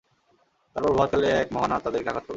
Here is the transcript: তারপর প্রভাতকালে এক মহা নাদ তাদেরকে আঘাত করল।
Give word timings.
তারপর 0.75 0.89
প্রভাতকালে 0.89 1.27
এক 1.41 1.47
মহা 1.53 1.67
নাদ 1.67 1.81
তাদেরকে 1.83 2.09
আঘাত 2.09 2.23
করল। 2.23 2.29